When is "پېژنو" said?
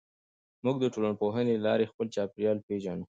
2.67-2.99